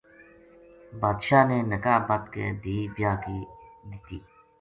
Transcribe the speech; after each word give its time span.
بادشاہ 1.01 1.43
نے 1.49 1.57
نکاح 1.71 1.99
بدھ 2.07 2.27
کے 2.33 2.45
دھی 2.61 2.77
بیاہ 2.93 3.17
کی 3.23 3.39
دِتی 3.89 4.19